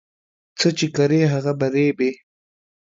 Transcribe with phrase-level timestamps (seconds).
[0.59, 2.11] څه چې کرې هغه په رېبې